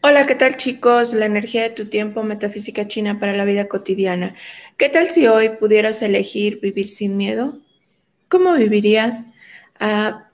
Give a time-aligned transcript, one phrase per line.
[0.00, 1.12] Hola, ¿qué tal chicos?
[1.12, 4.36] La energía de tu tiempo, metafísica china para la vida cotidiana.
[4.76, 7.58] ¿Qué tal si hoy pudieras elegir vivir sin miedo?
[8.28, 9.32] ¿Cómo vivirías
[9.80, 10.28] ah,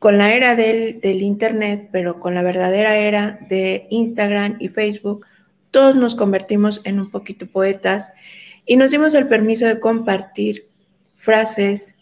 [0.00, 5.26] con la era del, del Internet, pero con la verdadera era de Instagram y Facebook?
[5.70, 8.12] Todos nos convertimos en un poquito poetas
[8.66, 10.66] y nos dimos el permiso de compartir
[11.14, 11.94] frases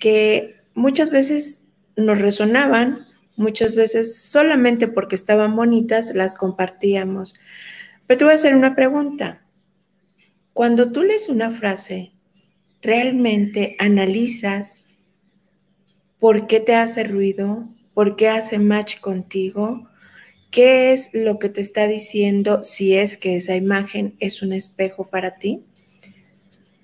[0.00, 1.64] que muchas veces
[1.94, 3.09] nos resonaban
[3.40, 7.32] Muchas veces solamente porque estaban bonitas las compartíamos.
[8.06, 9.46] Pero te voy a hacer una pregunta.
[10.52, 12.12] Cuando tú lees una frase,
[12.82, 14.84] ¿realmente analizas
[16.18, 17.66] por qué te hace ruido?
[17.94, 19.88] ¿Por qué hace match contigo?
[20.50, 25.08] ¿Qué es lo que te está diciendo si es que esa imagen es un espejo
[25.08, 25.64] para ti?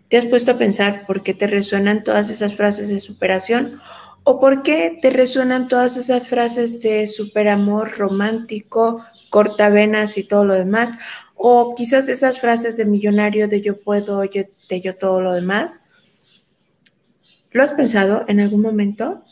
[0.08, 3.78] ¿Te has puesto a pensar por qué te resuenan todas esas frases de superación
[4.28, 10.56] ¿O por qué te resuenan todas esas frases de superamor romántico, cortavenas y todo lo
[10.56, 10.94] demás?
[11.36, 15.84] O quizás esas frases de millonario de yo puedo, yo, de yo todo lo demás.
[17.52, 19.22] ¿Lo has pensado en algún momento?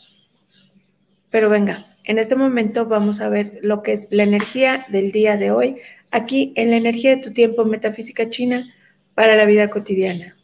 [1.29, 5.35] Pero venga, en este momento vamos a ver lo que es la energía del día
[5.35, 5.75] de hoy,
[6.11, 8.73] aquí en la energía de tu tiempo metafísica china
[9.13, 10.34] para la vida cotidiana.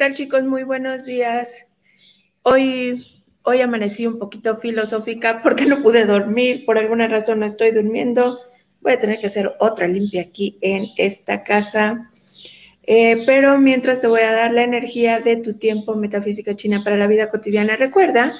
[0.00, 0.44] Tal chicos?
[0.44, 1.66] Muy buenos días.
[2.42, 3.04] Hoy,
[3.42, 8.38] hoy amanecí un poquito filosófica porque no pude dormir, por alguna razón no estoy durmiendo.
[8.80, 12.10] Voy a tener que hacer otra limpia aquí en esta casa.
[12.84, 16.96] Eh, pero mientras te voy a dar la energía de tu tiempo metafísica china para
[16.96, 18.32] la vida cotidiana, recuerda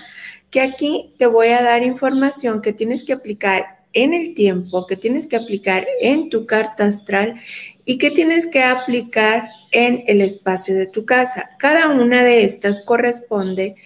[0.51, 4.97] que aquí te voy a dar información que tienes que aplicar en el tiempo, que
[4.97, 7.41] tienes que aplicar en tu carta astral
[7.85, 11.51] y que tienes que aplicar en el espacio de tu casa.
[11.59, 13.77] Cada una de estas corresponde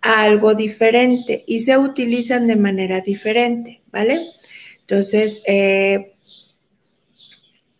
[0.00, 4.20] a algo diferente y se utilizan de manera diferente, ¿vale?
[4.80, 6.14] Entonces, eh,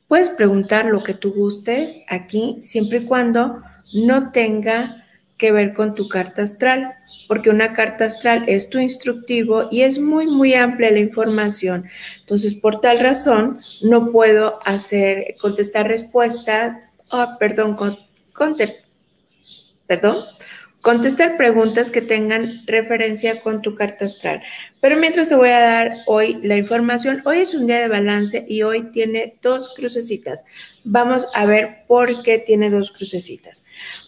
[0.06, 3.60] puedes preguntar lo que tú gustes aquí, siempre y cuando
[3.94, 5.01] no tenga
[5.42, 6.94] que ver con tu carta astral,
[7.26, 11.88] porque una carta astral es tu instructivo y es muy, muy amplia la información.
[12.20, 16.78] Entonces, por tal razón, no puedo hacer, contestar respuesta,
[17.10, 17.76] oh, perdón,
[18.32, 18.88] contestar,
[19.88, 20.24] perdón,
[20.80, 24.42] contestar preguntas que tengan referencia con tu carta astral.
[24.80, 28.46] Pero mientras te voy a dar hoy la información, hoy es un día de balance
[28.48, 30.44] y hoy tiene dos crucecitas.
[30.84, 33.64] Vamos a ver por qué tiene dos crucecitas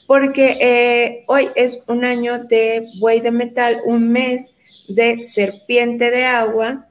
[0.06, 4.52] porque eh, hoy es un año de buey de metal, un mes
[4.88, 6.88] de serpiente de agua,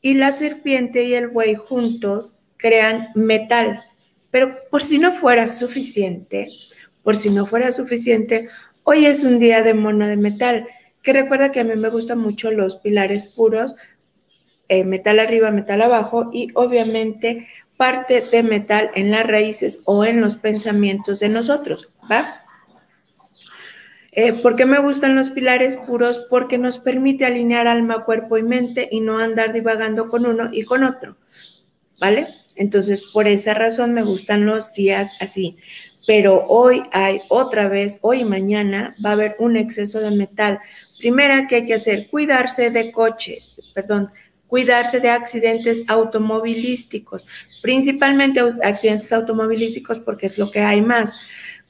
[0.00, 3.82] y la serpiente y el buey juntos crean metal.
[4.30, 6.48] Pero por si no fuera suficiente,
[7.02, 8.48] por si no fuera suficiente,
[8.82, 10.66] hoy es un día de mono de metal,
[11.02, 13.76] que recuerda que a mí me gustan mucho los pilares puros,
[14.68, 17.46] eh, metal arriba, metal abajo, y obviamente
[17.76, 22.43] parte de metal en las raíces o en los pensamientos de nosotros, ¿va?
[24.16, 26.20] Eh, ¿Por qué me gustan los pilares puros?
[26.30, 30.62] Porque nos permite alinear alma, cuerpo y mente y no andar divagando con uno y
[30.62, 31.16] con otro,
[31.98, 32.24] ¿vale?
[32.54, 35.56] Entonces, por esa razón me gustan los días así.
[36.06, 40.60] Pero hoy hay otra vez, hoy y mañana va a haber un exceso de metal.
[40.98, 43.38] Primera que hay que hacer, cuidarse de coche,
[43.74, 44.10] perdón,
[44.46, 47.26] cuidarse de accidentes automovilísticos,
[47.62, 51.18] principalmente accidentes automovilísticos porque es lo que hay más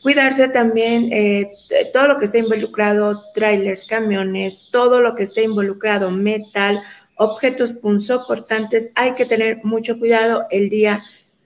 [0.04, 1.48] Cuidarse también eh,
[1.94, 6.78] todo lo que esté involucrado, trailers, camiones, todo lo que esté involucrado, metal,
[7.16, 11.02] objetos punzocortantes, hay que tener mucho cuidado el día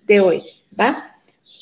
[0.09, 0.43] de hoy,
[0.77, 1.15] ¿va?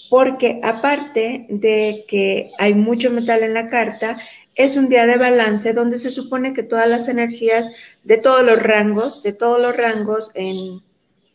[0.08, 4.18] Porque aparte de que hay mucho metal en la carta,
[4.54, 7.68] es un día de balance donde se supone que todas las energías
[8.04, 10.80] de todos los rangos, de todos los rangos en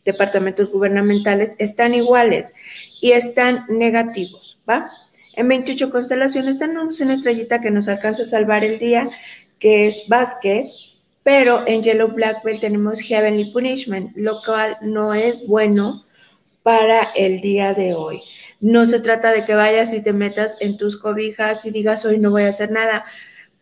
[0.04, 2.52] departamentos gubernamentales están iguales
[3.00, 4.84] y están negativos, ¿va?
[5.34, 9.10] En 28 constelaciones tenemos una estrellita que nos alcanza a salvar el día,
[9.58, 10.64] que es Basket,
[11.22, 16.04] pero en Yellow Black Belt tenemos Heavenly Punishment, lo cual no es bueno
[16.62, 18.20] para el día de hoy.
[18.60, 22.18] No se trata de que vayas y te metas en tus cobijas y digas hoy
[22.18, 23.02] no voy a hacer nada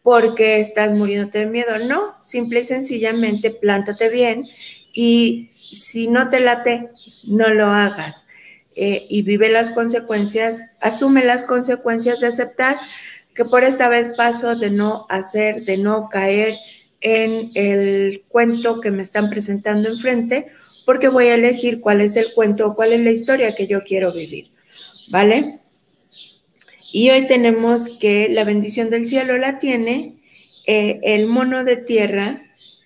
[0.03, 1.79] porque estás muriéndote de miedo.
[1.79, 4.45] No, simple y sencillamente plántate bien
[4.93, 6.91] y si no te late,
[7.29, 8.27] no lo hagas.
[8.77, 12.77] Eh, y vive las consecuencias, asume las consecuencias de aceptar
[13.35, 16.55] que por esta vez paso de no hacer, de no caer
[17.01, 20.49] en el cuento que me están presentando enfrente,
[20.87, 23.83] porque voy a elegir cuál es el cuento o cuál es la historia que yo
[23.83, 24.51] quiero vivir,
[25.11, 25.61] ¿vale?
[26.93, 30.17] Y hoy tenemos que la bendición del cielo la tiene
[30.67, 32.43] eh, el mono de tierra,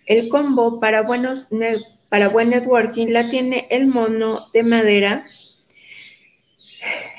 [0.06, 1.48] el combo para, buenos
[2.08, 5.24] para buen networking la tiene el mono de madera,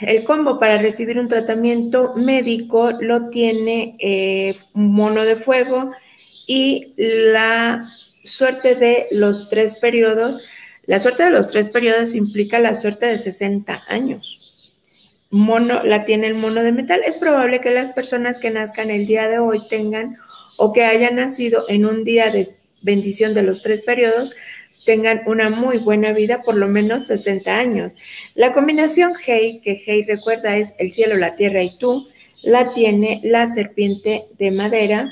[0.02, 5.92] el combo para recibir un tratamiento médico lo tiene eh, mono de fuego
[6.48, 7.82] y la
[8.24, 10.46] suerte de los tres periodos,
[10.86, 14.42] la suerte de los tres periodos implica la suerte de 60 años.
[15.32, 17.02] Mono, la tiene el mono de metal.
[17.06, 20.18] Es probable que las personas que nazcan el día de hoy tengan
[20.58, 24.34] o que hayan nacido en un día de bendición de los tres periodos,
[24.86, 27.94] tengan una muy buena vida, por lo menos 60 años.
[28.34, 32.08] La combinación Hei, que Hei recuerda es el cielo, la tierra y tú,
[32.44, 35.10] la tiene la serpiente de madera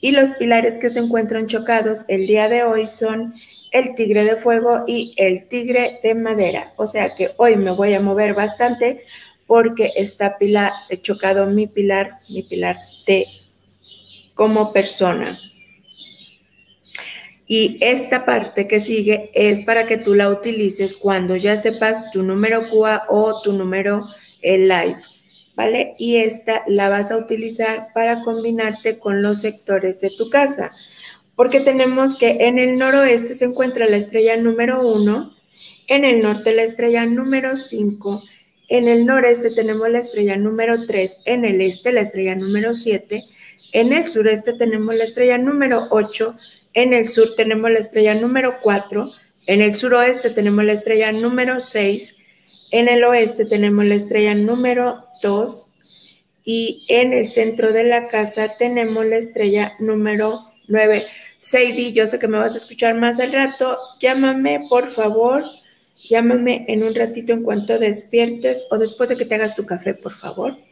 [0.00, 3.34] y los pilares que se encuentran chocados el día de hoy son
[3.72, 6.72] el tigre de fuego y el tigre de madera.
[6.76, 9.04] O sea que hoy me voy a mover bastante
[9.46, 10.72] porque está pila,
[11.02, 13.26] chocado mi pilar, mi pilar de
[14.34, 15.36] como persona.
[17.50, 22.22] Y esta parte que sigue es para que tú la utilices cuando ya sepas tu
[22.22, 24.02] número QA o tu número
[24.42, 24.98] live,
[25.54, 25.94] ¿vale?
[25.98, 30.70] Y esta la vas a utilizar para combinarte con los sectores de tu casa.
[31.34, 35.34] Porque tenemos que en el noroeste se encuentra la estrella número 1,
[35.88, 38.22] en el norte la estrella número 5,
[38.68, 43.22] en el noreste tenemos la estrella número 3, en el este la estrella número 7,
[43.72, 46.36] en el sureste tenemos la estrella número 8,
[46.82, 49.10] en el sur tenemos la estrella número 4,
[49.48, 52.16] en el suroeste tenemos la estrella número 6,
[52.70, 55.70] en el oeste tenemos la estrella número 2
[56.44, 60.38] y en el centro de la casa tenemos la estrella número
[60.68, 61.04] 9.
[61.38, 63.76] Seidi, yo sé que me vas a escuchar más al rato.
[64.00, 65.42] Llámame, por favor.
[66.08, 69.94] Llámame en un ratito en cuanto despiertes o después de que te hagas tu café,
[69.94, 70.67] por favor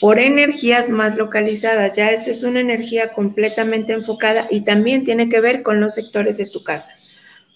[0.00, 1.96] por energías más localizadas.
[1.96, 6.38] Ya esta es una energía completamente enfocada y también tiene que ver con los sectores
[6.38, 6.92] de tu casa.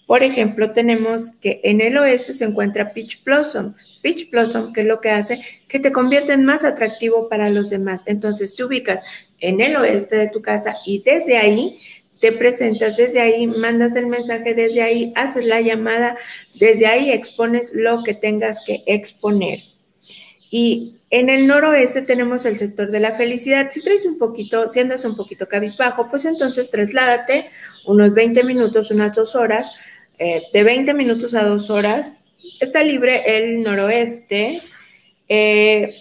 [0.06, 3.74] Por ejemplo, tenemos que en el oeste se encuentra Peach Blossom.
[4.02, 7.70] Peach Blossom, que es lo que hace que te convierta en más atractivo para los
[7.70, 8.04] demás.
[8.08, 9.04] Entonces te ubicas
[9.38, 11.78] en el oeste de tu casa y desde ahí
[12.20, 16.16] te presentas, desde ahí mandas el mensaje, desde ahí haces la llamada,
[16.58, 19.60] desde ahí expones lo que tengas que exponer.
[20.50, 23.70] Y en el noroeste tenemos el sector de la felicidad.
[23.70, 27.50] Si traes un poquito, si andas un poquito cabizbajo, pues entonces trasládate
[27.86, 29.72] unos 20 minutos, unas dos horas,
[30.18, 32.14] eh, de 20 minutos a dos horas.
[32.60, 34.62] Está libre el noroeste.
[35.28, 35.94] Eh,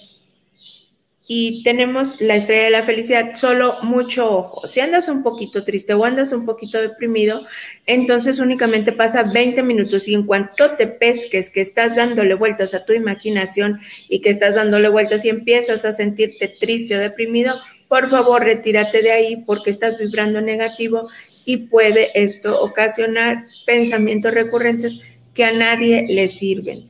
[1.32, 4.66] y tenemos la estrella de la felicidad, solo mucho ojo.
[4.66, 7.46] Si andas un poquito triste o andas un poquito deprimido,
[7.86, 12.84] entonces únicamente pasa 20 minutos y en cuanto te pesques que estás dándole vueltas a
[12.84, 17.54] tu imaginación y que estás dándole vueltas y empiezas a sentirte triste o deprimido,
[17.88, 21.10] por favor retírate de ahí porque estás vibrando negativo
[21.46, 25.02] y puede esto ocasionar pensamientos recurrentes
[25.36, 26.89] que a nadie le sirven.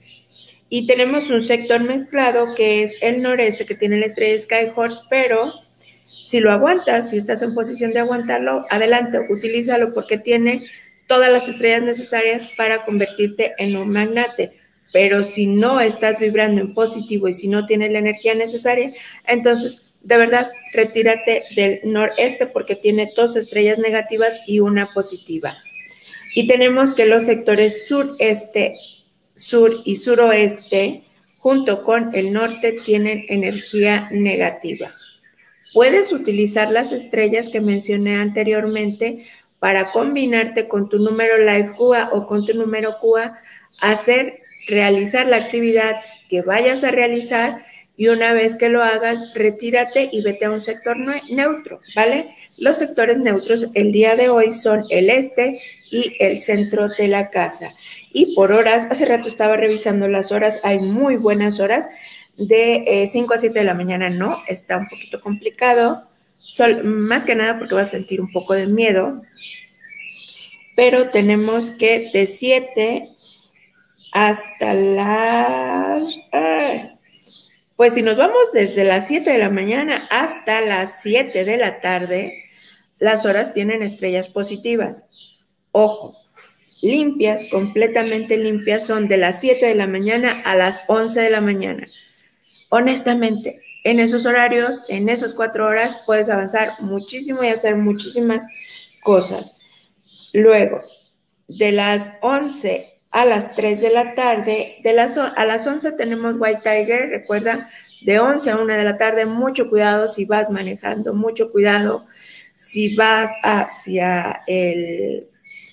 [0.69, 5.01] Y tenemos un sector mezclado que es el noreste, que tiene la estrella Sky Horse,
[5.09, 5.51] pero
[6.21, 10.63] si lo aguantas, si estás en posición de aguantarlo, adelante, utilízalo porque tiene
[11.07, 14.51] todas las estrellas necesarias para convertirte en un magnate.
[14.93, 18.91] Pero si no estás vibrando en positivo y si no tienes la energía necesaria,
[19.25, 25.57] entonces de verdad retírate del noreste porque tiene dos estrellas negativas y una positiva.
[26.35, 28.75] Y tenemos que los sectores sureste
[29.39, 31.03] sur y suroeste,
[31.37, 34.93] junto con el norte, tienen energía negativa.
[35.73, 39.15] Puedes utilizar las estrellas que mencioné anteriormente
[39.59, 43.39] para combinarte con tu número Life QA o con tu número QA,
[43.81, 45.95] hacer, realizar la actividad
[46.29, 47.65] que vayas a realizar
[47.95, 50.97] y una vez que lo hagas, retírate y vete a un sector
[51.29, 52.29] neutro, ¿vale?
[52.57, 55.59] Los sectores neutros el día de hoy son el este
[55.91, 57.73] y el centro de la casa.
[58.19, 61.87] Y por horas, hace rato estaba revisando las horas, hay muy buenas horas,
[62.35, 66.01] de 5 eh, a 7 de la mañana no, está un poquito complicado,
[66.83, 69.21] más que nada porque vas a sentir un poco de miedo,
[70.75, 73.09] pero tenemos que de 7
[74.11, 76.03] hasta las...
[77.77, 81.79] Pues si nos vamos desde las 7 de la mañana hasta las 7 de la
[81.79, 82.43] tarde,
[82.97, 85.05] las horas tienen estrellas positivas.
[85.71, 86.18] Ojo,
[86.81, 91.41] limpias, completamente limpias, son de las 7 de la mañana a las 11 de la
[91.41, 91.85] mañana.
[92.69, 98.45] Honestamente, en esos horarios, en esas cuatro horas, puedes avanzar muchísimo y hacer muchísimas
[99.01, 99.61] cosas.
[100.33, 100.81] Luego,
[101.47, 104.77] de las 11 a las 3 de la tarde.
[104.83, 107.69] De las, a las 11 tenemos White Tiger, recuerda,
[108.01, 112.05] de 11 a 1 de la tarde, mucho cuidado si vas manejando, mucho cuidado
[112.55, 115.27] si vas hacia el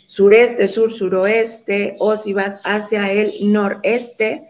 [0.06, 4.48] sureste, sur, suroeste o si vas hacia el noreste.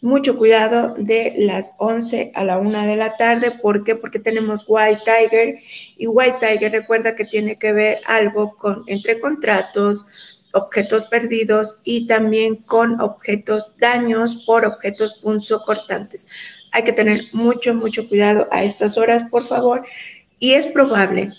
[0.00, 3.50] Mucho cuidado de las 11 a la 1 de la tarde.
[3.60, 3.96] ¿Por qué?
[3.96, 5.58] Porque tenemos White Tiger
[5.96, 10.06] y White Tiger recuerda que tiene que ver algo con entre contratos,
[10.52, 16.28] objetos perdidos y también con objetos daños por objetos punzocortantes.
[16.72, 19.84] Hay que tener mucho, mucho cuidado a estas horas, por favor.
[20.38, 21.32] Y es probable,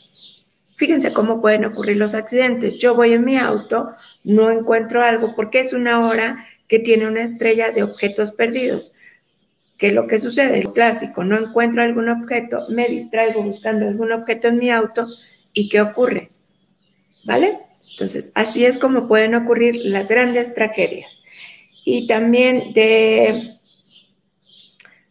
[0.80, 2.78] fíjense cómo pueden ocurrir los accidentes.
[2.78, 3.94] Yo voy en mi auto,
[4.24, 8.94] no encuentro algo porque es una hora que tiene una estrella de objetos perdidos.
[9.78, 10.58] ¿Qué es lo que sucede?
[10.58, 15.06] El clásico, no encuentro algún objeto, me distraigo buscando algún objeto en mi auto
[15.52, 16.32] y ¿qué ocurre?
[17.26, 17.60] ¿Vale?
[17.92, 21.20] Entonces, así es como pueden ocurrir las grandes tragedias.
[21.84, 23.58] Y también de,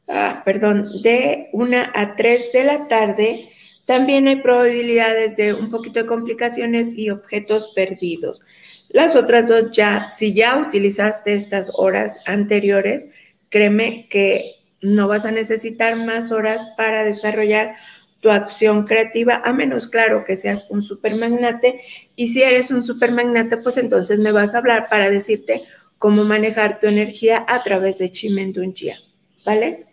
[0.08, 3.50] ah, perdón, de una a 3 de la tarde,
[3.88, 8.42] también hay probabilidades de un poquito de complicaciones y objetos perdidos.
[8.90, 13.08] Las otras dos ya, si ya utilizaste estas horas anteriores,
[13.48, 17.76] créeme que no vas a necesitar más horas para desarrollar
[18.20, 21.80] tu acción creativa, a menos claro que seas un supermagnate.
[22.14, 25.62] Y si eres un supermagnate, pues entonces me vas a hablar para decirte
[25.96, 28.98] cómo manejar tu energía a través de Chimendunjia,
[29.46, 29.86] ¿vale?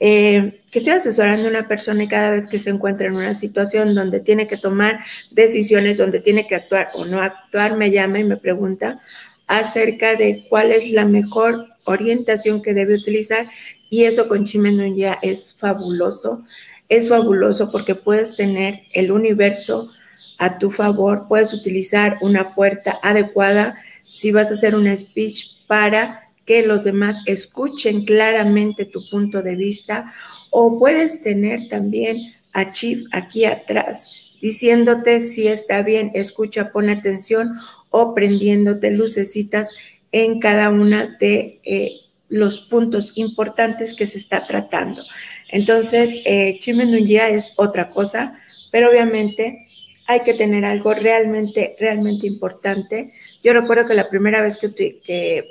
[0.00, 3.34] Eh, que estoy asesorando a una persona y cada vez que se encuentra en una
[3.34, 8.18] situación donde tiene que tomar decisiones, donde tiene que actuar o no actuar, me llama
[8.18, 9.00] y me pregunta
[9.46, 13.46] acerca de cuál es la mejor orientación que debe utilizar.
[13.88, 16.42] Y eso con Chimendunjia es fabuloso.
[16.88, 19.90] Es fabuloso porque puedes tener el universo
[20.38, 26.23] a tu favor, puedes utilizar una puerta adecuada si vas a hacer un speech para
[26.44, 30.12] que los demás escuchen claramente tu punto de vista
[30.50, 32.16] o puedes tener también
[32.52, 37.54] a Chief aquí atrás diciéndote si está bien, escucha, pon atención
[37.88, 39.74] o prendiéndote lucecitas
[40.12, 41.92] en cada una de eh,
[42.28, 45.00] los puntos importantes que se está tratando.
[45.48, 48.38] Entonces, eh, es otra cosa,
[48.70, 49.64] pero obviamente
[50.06, 53.14] hay que tener algo realmente, realmente importante.
[53.42, 55.48] Yo recuerdo que la primera vez que,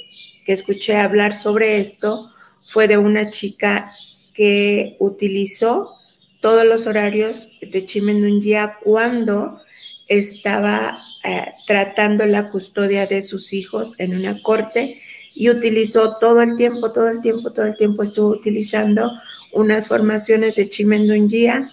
[0.51, 2.31] escuché hablar sobre esto
[2.71, 3.89] fue de una chica
[4.33, 5.95] que utilizó
[6.41, 9.61] todos los horarios de Chimenungia cuando
[10.09, 15.01] estaba eh, tratando la custodia de sus hijos en una corte
[15.35, 19.11] y utilizó todo el tiempo, todo el tiempo, todo el tiempo estuvo utilizando
[19.53, 21.71] unas formaciones de Chimendungia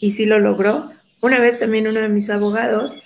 [0.00, 0.90] y sí lo logró.
[1.22, 2.98] Una vez también uno de mis abogados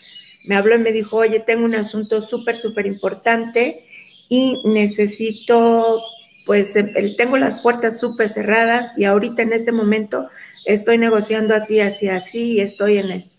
[0.44, 3.83] me habló y me dijo, oye, tengo un asunto súper, súper importante
[4.28, 6.02] y necesito,
[6.47, 6.73] pues
[7.16, 10.28] tengo las puertas súper cerradas y ahorita en este momento
[10.66, 13.37] estoy negociando así, así, así y estoy en esto.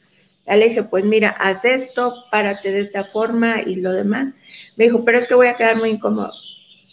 [0.48, 4.34] Le dije, pues mira, haz esto, párate de esta forma y lo demás.
[4.76, 6.32] Me dijo, pero es que voy a quedar muy incómodo,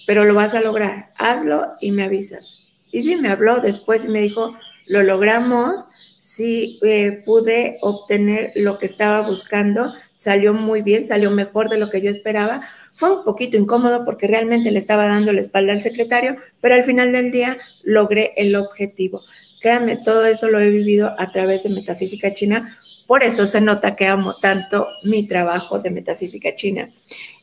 [0.07, 2.61] pero lo vas a lograr, hazlo y me avisas.
[2.93, 4.57] Y sí, me habló después y me dijo,
[4.89, 5.85] lo logramos,
[6.19, 11.91] sí eh, pude obtener lo que estaba buscando, salió muy bien, salió mejor de lo
[11.91, 12.63] que yo esperaba.
[12.93, 16.85] Fue un poquito incómodo porque realmente le estaba dando la espalda al secretario, pero al
[16.85, 19.23] final del día logré el objetivo.
[19.61, 23.97] Créanme, todo eso lo he vivido a través de Metafísica China, por eso se nota
[23.97, 26.91] que amo tanto mi trabajo de Metafísica China.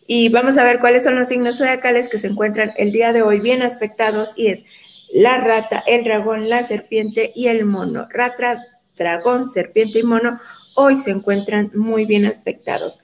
[0.05, 3.21] Y vamos a ver cuáles son los signos zodiacales que se encuentran el día de
[3.21, 4.65] hoy bien aspectados y es
[5.13, 8.07] la rata, el dragón, la serpiente y el mono.
[8.11, 8.57] Rata,
[8.97, 10.39] dragón, serpiente y mono
[10.75, 12.99] hoy se encuentran muy bien aspectados.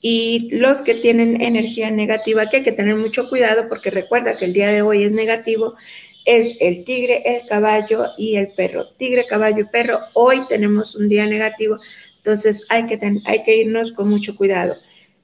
[0.00, 4.44] Y los que tienen energía negativa, que hay que tener mucho cuidado porque recuerda que
[4.44, 5.74] el día de hoy es negativo,
[6.24, 8.88] es el tigre, el caballo y el perro.
[8.98, 11.76] Tigre, caballo y perro, hoy tenemos un día negativo,
[12.18, 14.74] entonces hay que, hay que irnos con mucho cuidado.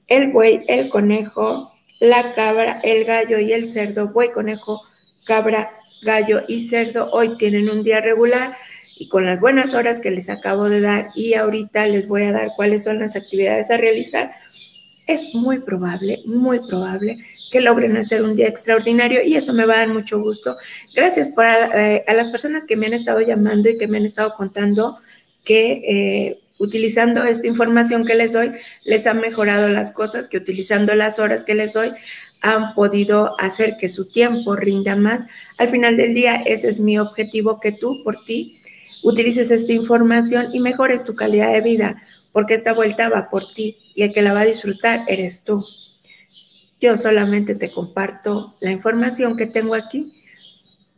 [0.07, 4.81] El buey, el conejo, la cabra, el gallo y el cerdo, buey, conejo,
[5.25, 5.69] cabra,
[6.01, 8.57] gallo y cerdo, hoy tienen un día regular
[8.97, 12.31] y con las buenas horas que les acabo de dar y ahorita les voy a
[12.31, 14.31] dar cuáles son las actividades a realizar,
[15.07, 19.75] es muy probable, muy probable que logren hacer un día extraordinario y eso me va
[19.75, 20.57] a dar mucho gusto.
[20.95, 24.05] Gracias por eh, a, las personas que me han estado llamando y que me han
[24.05, 24.97] estado contando
[25.43, 28.53] que eh, utilizando esta información que les doy
[28.85, 31.91] les han mejorado las cosas, que utilizando las horas que les doy
[32.41, 35.27] han podido hacer que su tiempo rinda más.
[35.57, 38.61] Al final del día, ese es mi objetivo, que tú por ti
[39.03, 41.99] utilices esta información y mejores tu calidad de vida,
[42.31, 45.63] porque esta vuelta va por ti y el que la va a disfrutar eres tú.
[46.79, 50.13] Yo solamente te comparto la información que tengo aquí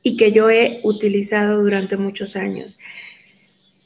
[0.02, 2.78] y que yo he utilizado durante muchos años.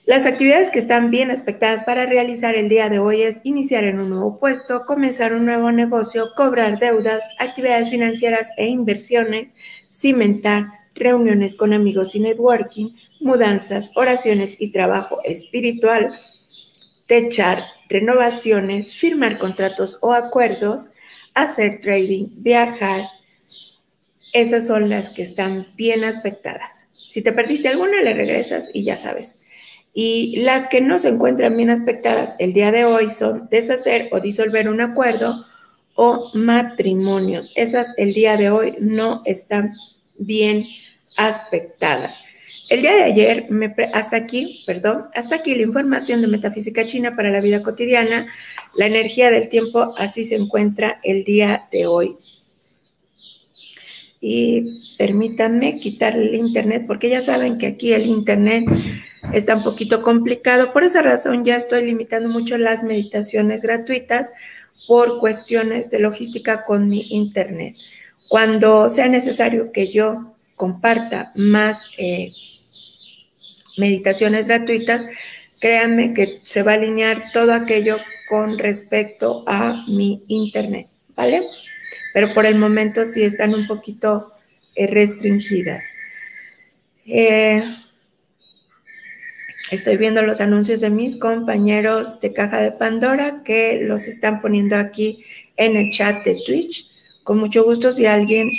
[0.06, 4.00] Las actividades que están bien expectadas para realizar el día de hoy es iniciar en
[4.00, 9.52] un nuevo puesto, comenzar un nuevo negocio, cobrar deudas, actividades financieras e inversiones,
[9.92, 12.90] cimentar, reuniones con amigos y networking,
[13.22, 16.20] mudanzas, oraciones y trabajo espiritual,
[17.08, 20.90] techar, renovaciones, firmar contratos o acuerdos,
[21.34, 23.04] hacer trading, viajar.
[24.34, 26.88] Esas son las que están bien aspectadas.
[27.10, 29.42] Si te perdiste alguna, le regresas y ya sabes.
[29.94, 34.22] Y las que no se encuentran bien aspectadas el día de hoy son deshacer o
[34.22, 35.46] disolver un acuerdo
[35.96, 37.52] o matrimonios.
[37.58, 39.72] Esas el día de hoy no están
[40.18, 40.64] bien
[41.18, 42.22] aspectadas.
[42.70, 43.48] El día de ayer,
[43.94, 48.28] hasta aquí, perdón, hasta aquí la información de Metafísica China para la vida cotidiana.
[48.76, 52.16] La energía del tiempo así se encuentra el día de hoy.
[54.22, 58.66] Y permítanme quitar el internet, porque ya saben que aquí el internet
[59.34, 60.72] está un poquito complicado.
[60.72, 64.32] Por esa razón ya estoy limitando mucho las meditaciones gratuitas
[64.88, 67.76] por cuestiones de logística con mi internet.
[68.30, 72.32] Cuando sea necesario que yo comparta más eh,
[73.78, 75.08] meditaciones gratuitas,
[75.60, 77.98] créanme que se va a alinear todo aquello
[78.30, 81.44] con respecto a mi internet, ¿vale?
[82.14, 84.32] Pero por el momento sí están un poquito
[84.76, 85.86] eh, restringidas.
[87.06, 87.64] Eh,
[89.72, 94.76] estoy viendo los anuncios de mis compañeros de Caja de Pandora que los están poniendo
[94.76, 95.24] aquí
[95.58, 96.90] en el chat de Twitch.
[97.24, 98.50] Con mucho gusto, si alguien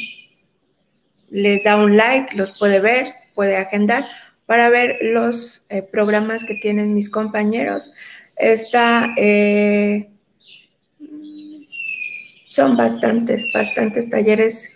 [1.32, 4.04] les da un like, los puede ver, puede agendar
[4.46, 7.90] para ver los eh, programas que tienen mis compañeros.
[8.36, 10.10] Está, eh,
[12.48, 14.68] son bastantes, bastantes talleres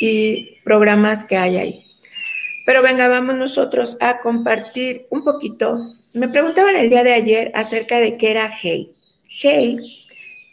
[0.00, 1.84] y programas que hay ahí.
[2.66, 5.96] Pero venga, vamos nosotros a compartir un poquito.
[6.14, 8.92] Me preguntaban el día de ayer acerca de qué era Hey.
[9.28, 9.78] Hey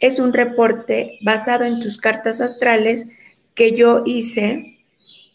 [0.00, 3.08] es un reporte basado en tus cartas astrales
[3.54, 4.77] que yo hice,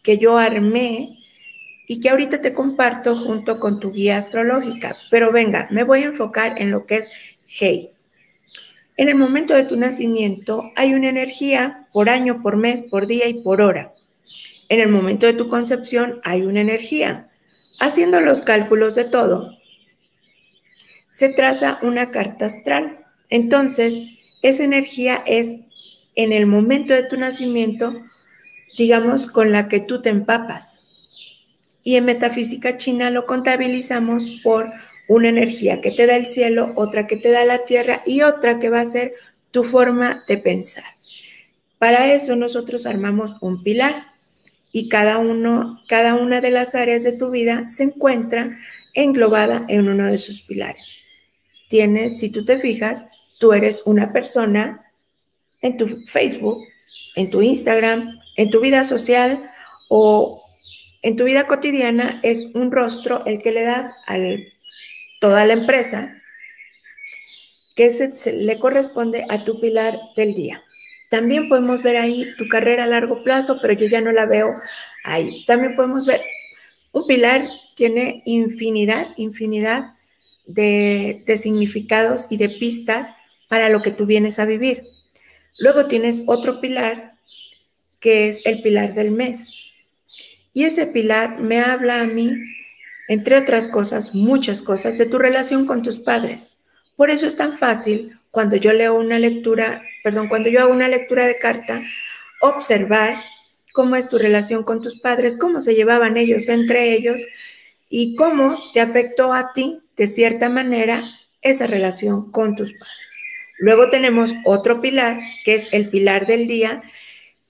[0.04, 1.18] que yo armé
[1.88, 4.96] y que ahorita te comparto junto con tu guía astrológica.
[5.10, 7.12] Pero venga, me voy a enfocar en lo que es
[7.48, 7.90] Hey.
[8.96, 13.28] En el momento de tu nacimiento hay una energía por año, por mes, por día
[13.28, 13.94] y por hora.
[14.70, 17.30] En el momento de tu concepción hay una energía.
[17.80, 19.58] Haciendo los cálculos de todo,
[21.10, 23.06] se traza una carta astral.
[23.30, 24.00] Entonces,
[24.42, 25.58] esa energía es
[26.16, 27.94] en el momento de tu nacimiento,
[28.78, 30.84] digamos, con la que tú te empapas
[31.84, 34.70] y en metafísica china lo contabilizamos por
[35.08, 38.58] una energía que te da el cielo, otra que te da la tierra y otra
[38.60, 39.14] que va a ser
[39.52, 40.86] tu forma de pensar.
[41.78, 43.94] Para eso nosotros armamos un pilar
[44.72, 48.58] y cada uno, cada una de las áreas de tu vida se encuentra
[48.94, 50.98] englobada en uno de sus pilares.
[51.68, 53.08] Tienes, si tú te fijas,
[53.40, 54.86] tú eres una persona
[55.62, 56.64] en tu Facebook,
[57.16, 59.52] en tu Instagram, en tu vida social
[59.90, 60.44] o
[61.02, 64.18] en tu vida cotidiana es un rostro el que le das a
[65.20, 66.16] toda la empresa
[67.76, 70.64] que se, le corresponde a tu pilar del día.
[71.10, 74.50] También podemos ver ahí tu carrera a largo plazo, pero yo ya no la veo
[75.04, 75.46] ahí.
[75.46, 76.22] También podemos ver,
[76.92, 77.44] un pilar
[77.76, 79.96] tiene infinidad, infinidad
[80.46, 83.12] de, de significados y de pistas
[83.48, 84.88] para lo que tú vienes a vivir.
[85.60, 87.13] Luego tienes otro pilar,
[88.04, 89.56] que es el pilar del mes.
[90.52, 92.36] Y ese pilar me habla a mí,
[93.08, 96.60] entre otras cosas, muchas cosas, de tu relación con tus padres.
[96.98, 100.90] Por eso es tan fácil cuando yo leo una lectura, perdón, cuando yo hago una
[100.90, 101.82] lectura de carta,
[102.42, 103.16] observar
[103.72, 107.26] cómo es tu relación con tus padres, cómo se llevaban ellos entre ellos
[107.90, 111.04] y cómo te afectó a ti, de cierta manera,
[111.42, 113.24] esa relación con tus padres.
[113.60, 116.84] Luego tenemos otro pilar, que es el pilar del día,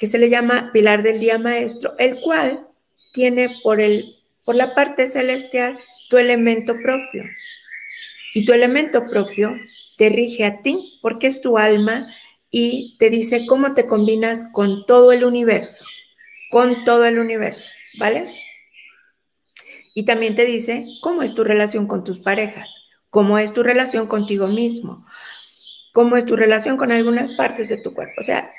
[0.04, 2.68] que se le llama pilar del día maestro, el cual
[3.14, 7.24] tiene por, el, por la parte celestial tu elemento propio.
[8.34, 9.56] Y tu elemento propio
[9.98, 12.06] te rige a ti porque es tu alma
[12.52, 15.86] y te dice cómo te combinas con todo el universo,
[16.52, 18.26] con todo el universo, ¿vale?
[19.94, 24.08] Y también te dice cómo es tu relación con tus parejas, cómo es tu relación
[24.08, 25.08] contigo mismo,
[25.94, 28.16] cómo es tu relación con algunas partes de tu cuerpo.
[28.20, 28.52] O sea,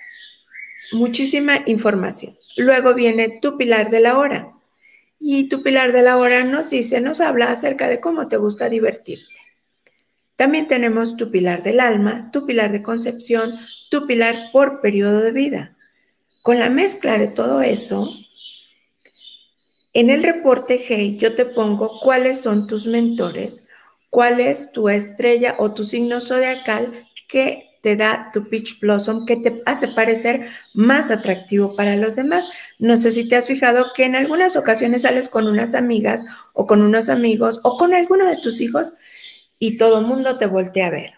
[0.95, 2.37] muchísima información.
[2.57, 4.53] Luego viene tu pilar de la hora.
[5.21, 8.69] Y tu pilar de la hora nos dice, nos habla acerca de cómo te gusta
[8.69, 9.35] divertirte.
[10.37, 13.55] También tenemos tu pilar del alma, tu pilar de concepción,
[13.91, 15.77] tu pilar por periodo de vida.
[16.43, 18.11] Con la mezcla de todo eso,
[19.93, 23.65] en el reporte Hey yo te pongo cuáles son tus mentores,
[24.11, 29.37] cuál es tu estrella o tu signo zodiacal que te da tu Peach Blossom, que
[29.37, 32.49] te hace parecer más atractivo para los demás.
[32.79, 36.67] No sé si te has fijado que en algunas ocasiones sales con unas amigas o
[36.67, 38.95] con unos amigos o con alguno de tus hijos
[39.59, 41.13] y todo el mundo te voltea a ver.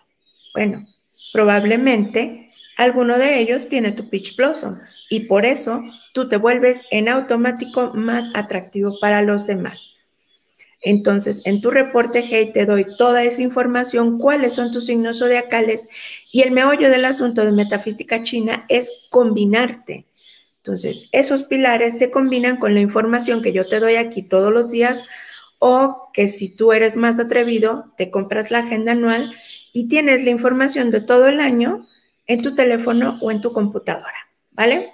[0.54, 0.84] Bueno,
[1.32, 4.76] probablemente alguno de ellos tiene tu Peach Blossom
[5.08, 9.95] y por eso tú te vuelves en automático más atractivo para los demás.
[10.88, 15.88] Entonces, en tu reporte Hey te doy toda esa información, cuáles son tus signos zodiacales
[16.32, 20.06] y el meollo del asunto de metafísica china es combinarte.
[20.58, 24.70] Entonces, esos pilares se combinan con la información que yo te doy aquí todos los
[24.70, 25.02] días
[25.58, 29.34] o que si tú eres más atrevido, te compras la agenda anual
[29.72, 31.84] y tienes la información de todo el año
[32.28, 34.92] en tu teléfono o en tu computadora, ¿vale?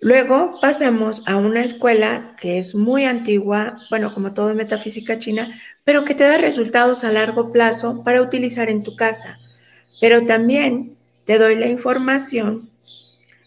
[0.00, 5.60] Luego pasamos a una escuela que es muy antigua, bueno, como todo en metafísica china,
[5.82, 9.40] pero que te da resultados a largo plazo para utilizar en tu casa.
[10.00, 12.70] Pero también te doy la información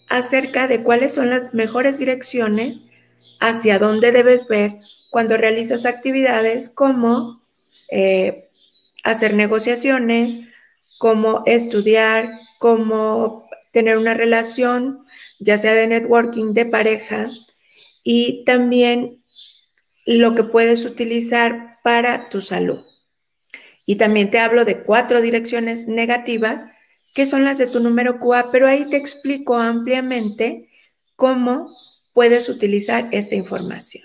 [0.10, 2.84] acerca de cuáles son las mejores direcciones
[3.40, 4.76] hacia dónde debes ver
[5.10, 7.42] cuando realizas actividades como
[7.92, 8.50] eh,
[9.04, 10.40] hacer negociaciones,
[10.98, 15.01] como estudiar, como tener una relación,
[15.42, 17.28] ya sea de networking, de pareja,
[18.04, 19.24] y también
[20.06, 22.80] lo que puedes utilizar para tu salud.
[23.86, 26.66] Y también te hablo de cuatro direcciones negativas,
[27.16, 30.70] que son las de tu número QA, pero ahí te explico ampliamente
[31.16, 31.68] cómo
[32.14, 34.04] puedes utilizar esta información.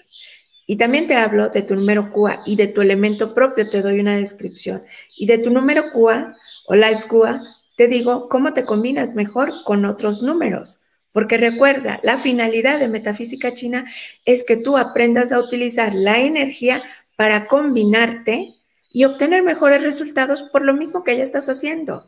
[0.66, 4.00] Y también te hablo de tu número QA y de tu elemento propio, te doy
[4.00, 4.82] una descripción.
[5.16, 6.34] Y de tu número QA
[6.66, 7.38] o Life QA,
[7.76, 10.80] te digo cómo te combinas mejor con otros números.
[11.16, 13.86] Porque recuerda, la finalidad de metafísica china
[14.26, 16.82] es que tú aprendas a utilizar la energía
[17.16, 18.52] para combinarte
[18.92, 22.04] y obtener mejores resultados por lo mismo que ya estás haciendo.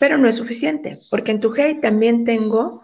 [0.00, 2.82] Pero no es suficiente, porque en tu Hey también tengo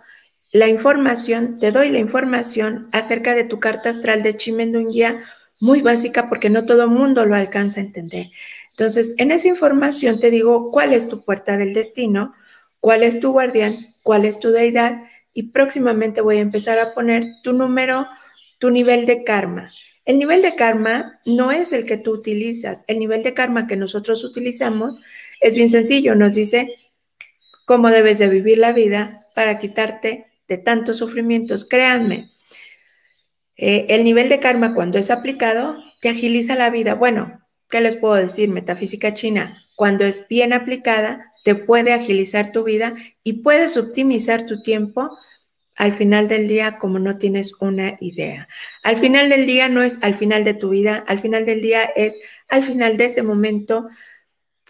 [0.52, 5.24] la información, te doy la información acerca de tu carta astral de Chimendungia,
[5.60, 8.30] muy básica porque no todo el mundo lo alcanza a entender.
[8.70, 12.32] Entonces, en esa información te digo cuál es tu puerta del destino,
[12.78, 15.00] cuál es tu guardián, cuál es tu deidad
[15.36, 18.06] y próximamente voy a empezar a poner tu número,
[18.58, 19.68] tu nivel de karma.
[20.06, 23.76] El nivel de karma no es el que tú utilizas, el nivel de karma que
[23.76, 24.98] nosotros utilizamos
[25.42, 26.74] es bien sencillo, nos dice
[27.66, 31.66] cómo debes de vivir la vida para quitarte de tantos sufrimientos.
[31.66, 32.30] Créanme,
[33.58, 36.94] eh, el nivel de karma cuando es aplicado te agiliza la vida.
[36.94, 38.48] Bueno, ¿qué les puedo decir?
[38.48, 44.62] Metafísica china, cuando es bien aplicada, te puede agilizar tu vida y puedes optimizar tu
[44.62, 45.16] tiempo
[45.76, 48.48] al final del día como no tienes una idea.
[48.82, 51.84] Al final del día no es al final de tu vida, al final del día
[51.84, 53.86] es al final de este momento.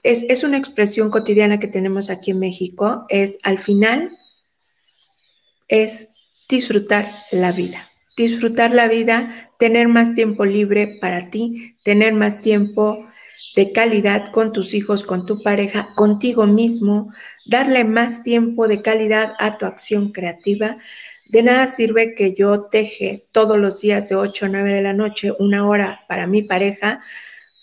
[0.02, 4.18] Es, es una expresión cotidiana que tenemos aquí en México, es al final,
[5.68, 6.08] es
[6.48, 7.88] disfrutar la vida.
[8.16, 12.98] Disfrutar la vida, tener más tiempo libre para ti, tener más tiempo
[13.56, 17.10] de calidad con tus hijos, con tu pareja, contigo mismo,
[17.46, 20.76] darle más tiempo de calidad a tu acción creativa.
[21.30, 24.92] De nada sirve que yo teje todos los días de 8 a 9 de la
[24.92, 27.00] noche una hora para mi pareja,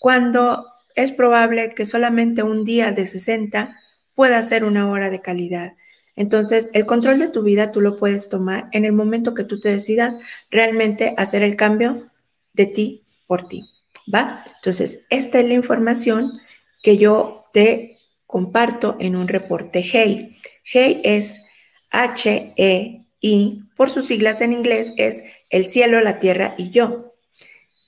[0.00, 3.76] cuando es probable que solamente un día de 60
[4.16, 5.74] pueda ser una hora de calidad.
[6.16, 9.60] Entonces, el control de tu vida tú lo puedes tomar en el momento que tú
[9.60, 10.18] te decidas
[10.50, 12.10] realmente hacer el cambio
[12.52, 13.73] de ti por ti.
[14.12, 14.44] ¿Va?
[14.56, 16.40] Entonces, esta es la información
[16.82, 20.36] que yo te comparto en un reporte HEY.
[20.64, 21.42] HEY es
[21.90, 27.14] H-E-Y y por sus siglas en inglés es el cielo, la tierra y yo.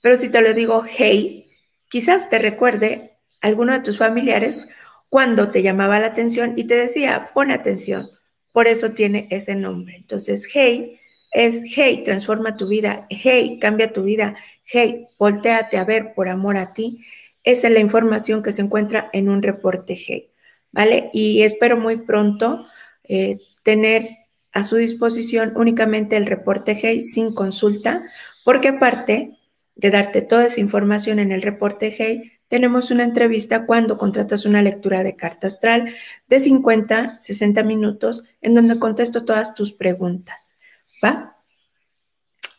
[0.01, 1.45] Pero si te lo digo hey,
[1.89, 4.67] quizás te recuerde alguno de tus familiares
[5.09, 8.09] cuando te llamaba la atención y te decía, pon atención.
[8.53, 9.95] Por eso tiene ese nombre.
[9.95, 10.99] Entonces, hey
[11.31, 13.05] es, hey, transforma tu vida.
[13.09, 14.37] Hey, cambia tu vida.
[14.69, 17.05] Hey, volteate a ver por amor a ti.
[17.43, 20.29] Esa es la información que se encuentra en un reporte hey.
[20.73, 21.09] ¿Vale?
[21.13, 22.67] Y espero muy pronto
[23.05, 24.03] eh, tener
[24.51, 28.03] a su disposición únicamente el reporte GEI sin consulta,
[28.43, 29.37] porque aparte
[29.75, 34.61] de darte toda esa información en el reporte GEI, tenemos una entrevista cuando contratas una
[34.61, 35.93] lectura de carta astral
[36.27, 40.55] de 50, 60 minutos en donde contesto todas tus preguntas.
[41.01, 41.36] ¿Va?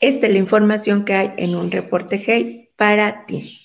[0.01, 3.59] Esta es la información que hay en un reporte GEI para ti.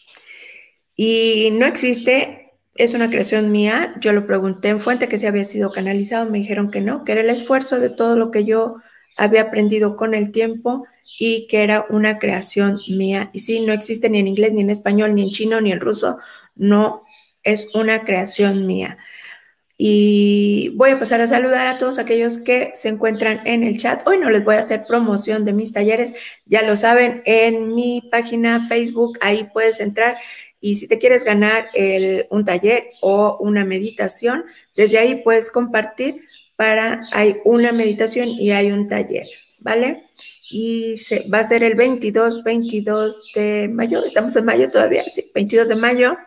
[0.95, 2.43] Y no existe
[2.75, 3.93] es una creación mía.
[3.99, 7.11] Yo lo pregunté en fuente que si había sido canalizado, me dijeron que no, que
[7.11, 8.77] era el esfuerzo de todo lo que yo
[9.15, 10.85] había aprendido con el tiempo
[11.19, 13.29] y que era una creación mía.
[13.33, 15.79] Y sí, no existe ni en inglés, ni en español, ni en chino, ni en
[15.79, 16.17] ruso.
[16.55, 17.03] No,
[17.43, 18.97] es una creación mía.
[19.77, 24.07] Y voy a pasar a saludar a todos aquellos que se encuentran en el chat.
[24.07, 26.13] Hoy no les voy a hacer promoción de mis talleres,
[26.45, 30.15] ya lo saben, en mi página Facebook, ahí puedes entrar
[30.63, 31.65] y si te quieres ganar
[32.29, 34.45] un taller o una meditación,
[34.77, 36.21] desde ahí puedes compartir
[36.55, 39.25] para, hay una meditación y hay un taller,
[39.59, 40.05] ¿vale?
[40.49, 45.29] Y se, va a ser el 22, 22 de mayo, estamos en mayo todavía, sí,
[45.35, 46.17] 22 de mayo,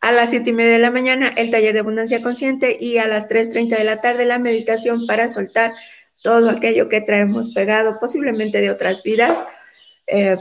[0.00, 3.08] a las 7 y media de la mañana el taller de abundancia consciente y a
[3.08, 5.72] las 3.30 de la tarde la meditación para soltar
[6.22, 9.38] todo aquello que traemos pegado, posiblemente de otras vidas.
[10.06, 10.36] Eh,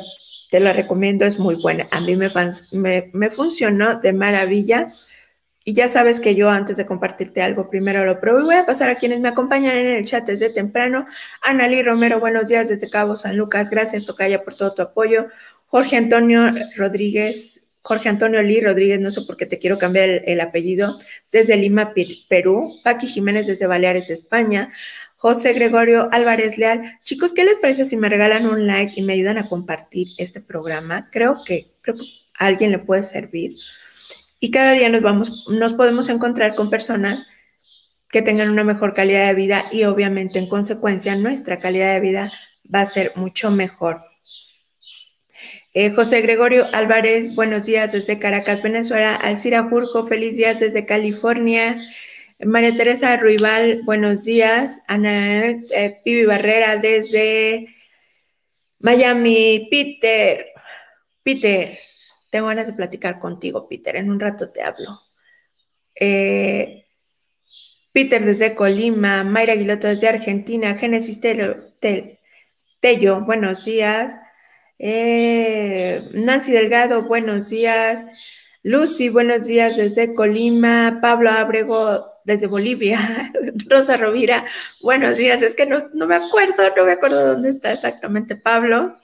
[0.50, 1.86] te la recomiendo, es muy buena.
[1.92, 2.32] A mí me,
[3.14, 4.88] me, funcionó de maravilla.
[5.64, 8.90] Y ya sabes que yo antes de compartirte algo, primero lo pruebo voy a pasar
[8.92, 11.08] a quienes me acompañan en el chat desde temprano.
[11.42, 13.72] Analí Romero, buenos días desde Cabo San Lucas.
[13.72, 15.28] Gracias, Tocaya, por todo tu apoyo.
[15.66, 16.46] Jorge Antonio
[16.78, 20.98] Rodríguez, Jorge Antonio Lee Rodríguez, no sé por qué te quiero cambiar el, el apellido,
[21.32, 21.94] desde Lima,
[22.28, 22.64] Perú.
[22.84, 24.72] Paqui Jiménez desde Baleares, España.
[25.18, 26.98] José Gregorio Álvarez Leal.
[27.04, 30.42] Chicos, ¿qué les parece si me regalan un like y me ayudan a compartir este
[30.42, 31.12] programa?
[31.12, 32.06] Creo que, creo que
[32.40, 33.54] a alguien le puede servir.
[34.40, 37.28] Y cada día nos vamos, nos podemos encontrar con personas
[38.10, 42.32] que tengan una mejor calidad de vida y obviamente en consecuencia nuestra calidad de vida
[42.74, 44.02] va a ser mucho mejor.
[45.78, 49.14] Eh, José Gregorio Álvarez, buenos días desde Caracas, Venezuela.
[49.14, 51.76] Alcira Jurjo, feliz días desde California.
[52.40, 54.82] María Teresa Ruibal, buenos días.
[54.88, 57.76] Ana eh, Pibi Barrera desde
[58.80, 59.68] Miami.
[59.70, 60.46] Peter,
[61.24, 61.78] Peter,
[62.30, 63.98] tengo ganas de platicar contigo, Peter.
[63.98, 65.02] En un rato te hablo.
[65.94, 66.86] Eh,
[67.92, 74.22] Peter desde Colima, Mayra Aguiloto desde Argentina, Génesis Tello, buenos días.
[74.78, 78.04] Eh, Nancy Delgado, buenos días.
[78.64, 81.00] Lucy, buenos días desde Colima.
[81.02, 83.32] Pablo Abrego desde Bolivia.
[83.70, 84.46] Rosa Rovira,
[84.82, 85.42] buenos días.
[85.42, 88.98] Es que no, me acuerdo, no me acuerdo dónde está exactamente Pablo.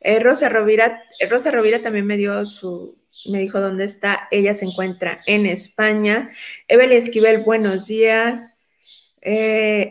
[0.00, 2.98] Eh, Rosa Rovira, eh, Rosa Rovira también me dio su,
[3.30, 4.28] me dijo dónde está.
[4.32, 6.30] Ella se encuentra en España.
[6.66, 8.54] Evelyn Esquivel, buenos días.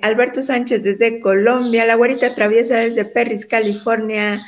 [0.01, 1.85] Alberto Sánchez desde Colombia.
[1.85, 4.41] La güerita traviesa desde Perris, California.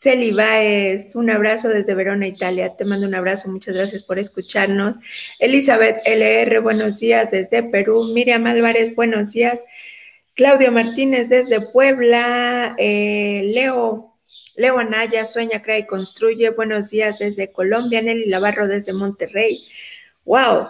[0.00, 2.74] Celi Baez, un abrazo desde Verona, Italia.
[2.74, 4.96] Te mando un abrazo, muchas gracias por escucharnos.
[5.38, 8.04] Elizabeth LR, buenos días desde Perú.
[8.14, 9.62] Miriam Álvarez, buenos días.
[10.34, 12.74] Claudio Martínez desde Puebla.
[12.78, 14.16] Eh, Leo,
[14.56, 16.48] Leo Anaya, sueña, crea y construye.
[16.48, 18.00] Buenos días desde Colombia.
[18.00, 19.68] Nelly Lavarro desde Monterrey.
[20.24, 20.68] ¡Wow!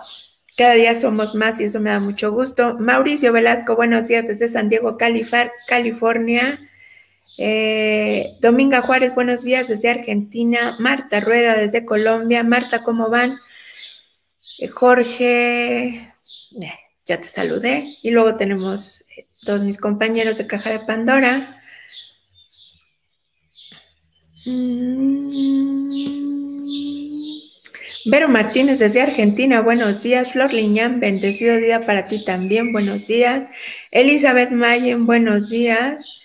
[0.57, 2.75] Cada día somos más y eso me da mucho gusto.
[2.81, 6.59] Mauricio Velasco, buenos días desde San Diego, California.
[7.39, 10.77] Eh, Dominga Juárez, buenos días desde Argentina.
[10.79, 12.43] Marta Rueda desde Colombia.
[12.43, 13.39] Marta, ¿cómo van?
[14.59, 17.85] Eh, Jorge, eh, ya te saludé.
[18.03, 19.05] Y luego tenemos
[19.45, 21.63] todos mis compañeros de Caja de Pandora.
[24.47, 25.21] Mm.
[28.07, 30.33] Vero Martínez desde Argentina, buenos días.
[30.33, 33.47] Flor Liñán, bendecido día para ti también, buenos días.
[33.91, 36.20] Elizabeth Mayen, buenos días.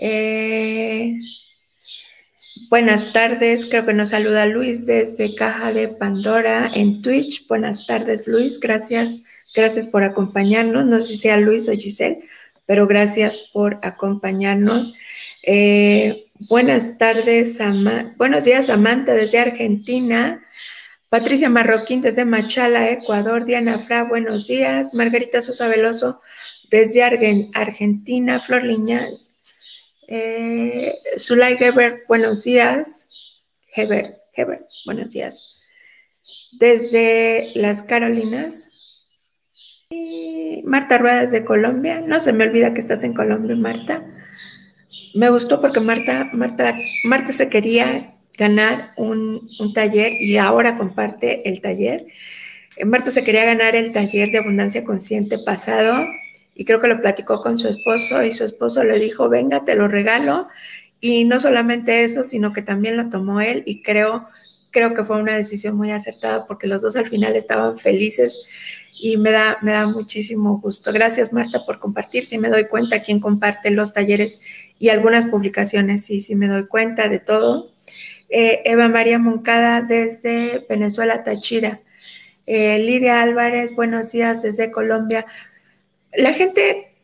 [0.00, 1.16] Eh,
[2.70, 7.48] buenas tardes, creo que nos saluda Luis desde Caja de Pandora en Twitch.
[7.48, 9.22] Buenas tardes, Luis, gracias,
[9.56, 10.86] gracias por acompañarnos.
[10.86, 12.20] No sé si sea Luis o Giselle,
[12.64, 14.94] pero gracias por acompañarnos.
[15.42, 17.58] Eh, buenas tardes,
[18.18, 20.44] buenos días, Samantha desde Argentina.
[21.10, 23.46] Patricia Marroquín desde Machala, Ecuador.
[23.46, 24.94] Diana Fra, buenos días.
[24.94, 26.20] Margarita Sosa Veloso
[26.70, 28.38] desde Argentina.
[28.40, 29.06] Flor Liñán
[30.10, 31.58] Eh, Zulay
[32.08, 33.42] buenos días.
[33.74, 35.60] Heber, Heber, buenos días.
[36.58, 39.06] Desde las Carolinas.
[39.90, 42.00] Y Marta Ruedas de Colombia.
[42.00, 44.02] No se me olvida que estás en Colombia, Marta.
[45.14, 51.46] Me gustó porque Marta, Marta, Marta se quería ganar un, un taller y ahora comparte
[51.50, 52.06] el taller.
[52.86, 56.06] Marta se quería ganar el taller de abundancia consciente pasado
[56.58, 59.76] y creo que lo platicó con su esposo y su esposo le dijo, venga, te
[59.76, 60.48] lo regalo.
[61.00, 64.26] Y no solamente eso, sino que también lo tomó él y creo,
[64.72, 68.48] creo que fue una decisión muy acertada porque los dos al final estaban felices
[69.00, 70.92] y me da, me da muchísimo gusto.
[70.92, 72.24] Gracias Marta por compartir.
[72.24, 74.40] Si me doy cuenta quién comparte los talleres
[74.80, 77.70] y algunas publicaciones, sí, sí me doy cuenta de todo.
[78.30, 81.82] Eh, Eva María Moncada desde Venezuela, Táchira.
[82.46, 85.26] Eh, Lidia Álvarez, buenos días desde Colombia
[86.18, 86.96] la gente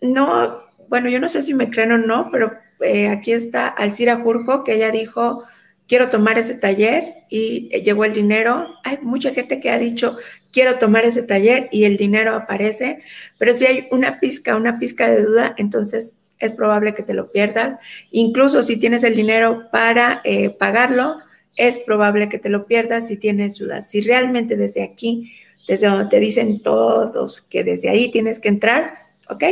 [0.00, 4.16] no, bueno, yo no sé si me creen o no, pero eh, aquí está Alcira
[4.16, 5.44] Jurjo, que ella dijo,
[5.86, 8.74] quiero tomar ese taller y llegó el dinero.
[8.82, 10.16] Hay mucha gente que ha dicho,
[10.52, 13.02] quiero tomar ese taller y el dinero aparece,
[13.38, 17.30] pero si hay una pizca, una pizca de duda, entonces es probable que te lo
[17.30, 17.78] pierdas.
[18.10, 21.18] Incluso si tienes el dinero para eh, pagarlo,
[21.54, 23.88] es probable que te lo pierdas si tienes dudas.
[23.88, 25.32] Si realmente desde aquí
[25.66, 28.94] desde donde te dicen todos que desde ahí tienes que entrar,
[29.28, 29.44] ¿ok?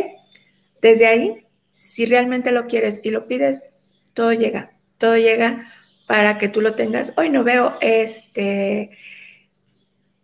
[0.82, 3.70] Desde ahí, si realmente lo quieres y lo pides,
[4.14, 5.66] todo llega, todo llega
[6.06, 7.14] para que tú lo tengas.
[7.16, 8.90] Hoy no veo este...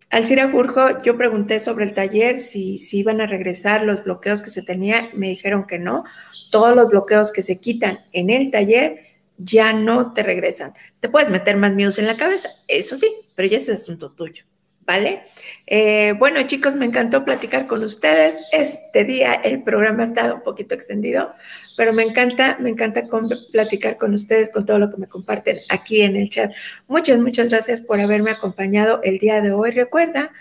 [0.09, 4.51] Alcira Burjo, yo pregunté sobre el taller si, si iban a regresar los bloqueos que
[4.51, 6.05] se tenía, me dijeron que no.
[6.51, 9.01] Todos los bloqueos que se quitan en el taller
[9.37, 10.72] ya no te regresan.
[11.01, 14.44] Te puedes meter más miedos en la cabeza, eso sí, pero ya es asunto tuyo.
[14.87, 15.25] ¿Vale?
[15.66, 18.37] Eh, bueno, chicos, me encantó platicar con ustedes.
[18.53, 21.33] Este día el programa ha estado un poquito extendido,
[21.77, 23.03] pero me encanta, me encanta
[23.51, 26.53] platicar con ustedes, con todo lo que me comparten aquí en el chat.
[26.87, 29.72] Muchas, muchas gracias por haberme acompañado el día de hoy.
[29.72, 30.33] Recuerda,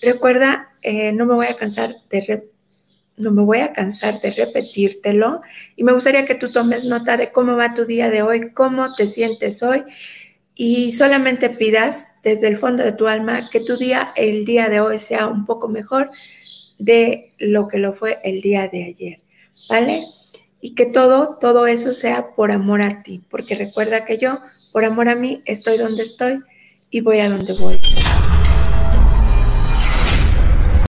[0.00, 2.48] recuerda, eh, no me voy a cansar de
[3.18, 5.42] no me voy a cansar de repetírtelo
[5.74, 8.94] y me gustaría que tú tomes nota de cómo va tu día de hoy, cómo
[8.94, 9.82] te sientes hoy
[10.60, 14.80] y solamente pidas desde el fondo de tu alma que tu día, el día de
[14.80, 16.10] hoy, sea un poco mejor
[16.80, 19.22] de lo que lo fue el día de ayer,
[19.70, 20.02] ¿vale?
[20.60, 24.40] Y que todo, todo eso sea por amor a ti, porque recuerda que yo,
[24.72, 26.40] por amor a mí, estoy donde estoy
[26.90, 27.78] y voy a donde voy.